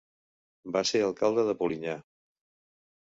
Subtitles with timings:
[0.77, 1.95] Va ser alcalde de Polinyà.